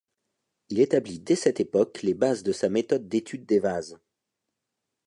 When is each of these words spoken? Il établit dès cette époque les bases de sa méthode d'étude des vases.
Il 0.69 0.79
établit 0.79 1.19
dès 1.19 1.35
cette 1.35 1.59
époque 1.59 2.01
les 2.01 2.15
bases 2.15 2.41
de 2.41 2.51
sa 2.51 2.69
méthode 2.69 3.07
d'étude 3.07 3.45
des 3.45 3.59
vases. 3.59 3.99